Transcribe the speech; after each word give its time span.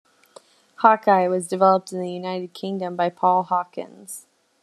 Hawk-Eye 0.77 1.27
was 1.27 1.47
developed 1.47 1.91
in 1.93 1.99
the 2.01 2.09
United 2.11 2.53
Kingdom 2.53 2.95
by 2.95 3.09
Paul 3.11 3.43
Hawkins. 3.43 4.25